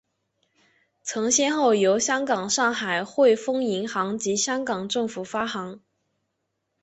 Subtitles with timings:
[1.03, 5.79] 曾先后由香港上海汇丰银行及香港政府发行。